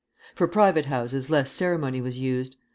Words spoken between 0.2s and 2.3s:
For private houses less ceremony was